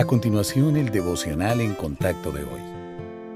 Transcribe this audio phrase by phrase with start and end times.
[0.00, 2.62] A continuación, el devocional en contacto de hoy.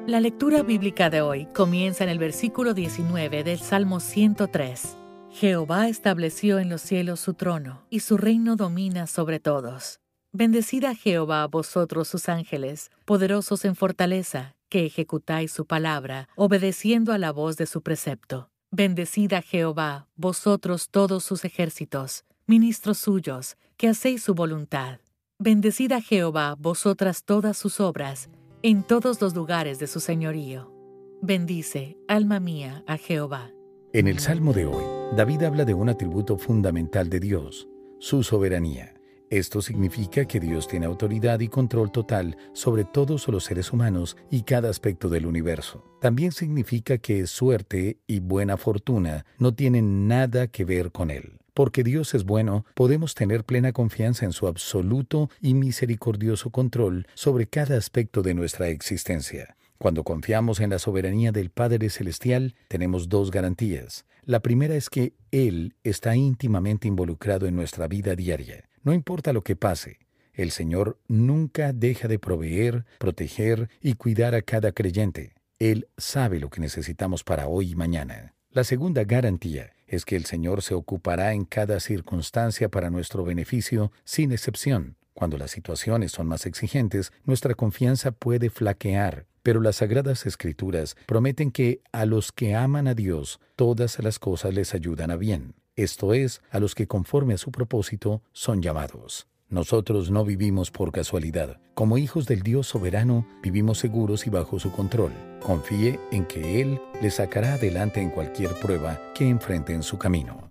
[0.06, 4.96] La lectura bíblica de hoy comienza en el versículo 19 del Salmo 103.
[5.30, 10.00] Jehová estableció en los cielos su trono, y su reino domina sobre todos.
[10.32, 17.30] Bendecida Jehová vosotros sus ángeles, poderosos en fortaleza, que ejecutáis su palabra, obedeciendo a la
[17.30, 18.48] voz de su precepto.
[18.70, 25.00] Bendecida Jehová, vosotros todos sus ejércitos, ministros suyos, que hacéis su voluntad.
[25.44, 28.30] Bendecida Jehová, vosotras todas sus obras,
[28.62, 30.72] en todos los lugares de su señorío.
[31.20, 33.50] Bendice, alma mía, a Jehová.
[33.92, 34.82] En el Salmo de hoy,
[35.14, 38.94] David habla de un atributo fundamental de Dios, su soberanía.
[39.30, 44.42] Esto significa que Dios tiene autoridad y control total sobre todos los seres humanos y
[44.42, 45.84] cada aspecto del universo.
[46.00, 51.38] También significa que suerte y buena fortuna no tienen nada que ver con Él.
[51.54, 57.46] Porque Dios es bueno, podemos tener plena confianza en su absoluto y misericordioso control sobre
[57.46, 59.56] cada aspecto de nuestra existencia.
[59.84, 64.06] Cuando confiamos en la soberanía del Padre Celestial, tenemos dos garantías.
[64.22, 68.64] La primera es que Él está íntimamente involucrado en nuestra vida diaria.
[68.82, 69.98] No importa lo que pase,
[70.32, 75.34] el Señor nunca deja de proveer, proteger y cuidar a cada creyente.
[75.58, 78.32] Él sabe lo que necesitamos para hoy y mañana.
[78.52, 83.92] La segunda garantía es que el Señor se ocupará en cada circunstancia para nuestro beneficio,
[84.04, 84.96] sin excepción.
[85.12, 91.52] Cuando las situaciones son más exigentes, nuestra confianza puede flaquear, pero las sagradas escrituras prometen
[91.52, 96.14] que a los que aman a Dios, todas las cosas les ayudan a bien, esto
[96.14, 99.28] es, a los que conforme a su propósito son llamados.
[99.50, 101.60] Nosotros no vivimos por casualidad.
[101.74, 105.12] Como hijos del Dios soberano, vivimos seguros y bajo su control.
[105.40, 110.50] Confíe en que Él le sacará adelante en cualquier prueba que enfrente en su camino.